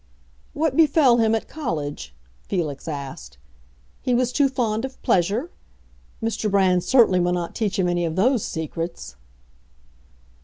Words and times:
"What 0.53 0.75
befell 0.75 1.17
him 1.17 1.35
at 1.35 1.47
college?" 1.47 2.11
Felix 2.41 2.87
asked. 2.87 3.37
"He 4.01 4.15
was 4.15 4.31
too 4.33 4.49
fond 4.49 4.83
of 4.83 4.99
pleasure? 5.03 5.51
Mr. 6.23 6.49
Brand 6.49 6.83
certainly 6.83 7.19
will 7.19 7.33
not 7.33 7.53
teach 7.53 7.77
him 7.77 7.87
any 7.87 8.05
of 8.05 8.15
those 8.15 8.43
secrets!" 8.43 9.15